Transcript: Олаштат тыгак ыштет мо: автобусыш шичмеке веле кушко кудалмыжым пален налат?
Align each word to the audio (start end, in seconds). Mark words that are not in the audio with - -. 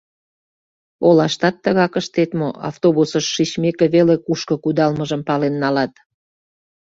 Олаштат 1.07 1.55
тыгак 1.63 1.93
ыштет 2.01 2.31
мо: 2.39 2.49
автобусыш 2.69 3.25
шичмеке 3.33 3.85
веле 3.95 4.15
кушко 4.25 4.55
кудалмыжым 4.63 5.21
пален 5.27 5.55
налат? 5.61 5.93